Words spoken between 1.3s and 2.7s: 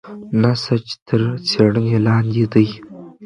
څېړنې لاندې دی.